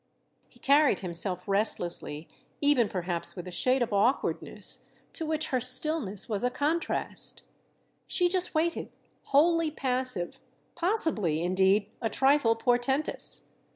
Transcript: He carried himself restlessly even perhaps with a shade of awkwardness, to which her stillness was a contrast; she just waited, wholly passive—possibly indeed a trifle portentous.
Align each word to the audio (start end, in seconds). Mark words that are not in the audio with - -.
He 0.49 0.59
carried 0.59 1.01
himself 1.01 1.47
restlessly 1.47 2.27
even 2.59 2.89
perhaps 2.89 3.35
with 3.35 3.47
a 3.47 3.51
shade 3.51 3.83
of 3.83 3.93
awkwardness, 3.93 4.85
to 5.13 5.27
which 5.27 5.49
her 5.49 5.61
stillness 5.61 6.27
was 6.27 6.43
a 6.43 6.49
contrast; 6.49 7.43
she 8.07 8.27
just 8.27 8.55
waited, 8.55 8.91
wholly 9.25 9.69
passive—possibly 9.69 11.43
indeed 11.43 11.91
a 12.01 12.09
trifle 12.09 12.55
portentous. 12.55 13.45